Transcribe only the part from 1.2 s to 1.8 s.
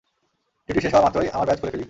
আমার ব্যাজ খুলে ফেলি।